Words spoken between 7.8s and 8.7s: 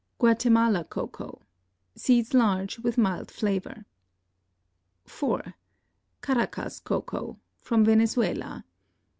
Venezuela.